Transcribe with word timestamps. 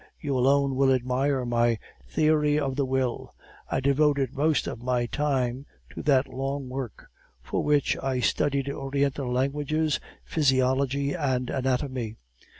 You 0.19 0.35
alone 0.35 0.75
will 0.75 0.91
admire 0.91 1.45
my 1.45 1.77
'Theory 2.07 2.57
of 2.57 2.75
the 2.75 2.87
Will.' 2.87 3.35
I 3.69 3.79
devoted 3.79 4.33
most 4.33 4.65
of 4.65 4.81
my 4.81 5.05
time 5.05 5.67
to 5.91 6.01
that 6.01 6.27
long 6.27 6.69
work, 6.69 7.05
for 7.43 7.61
which 7.63 7.95
I 8.01 8.19
studied 8.19 8.67
Oriental 8.67 9.31
languages, 9.31 9.99
physiology 10.25 11.13
and 11.13 11.51
anatomy. 11.51 12.15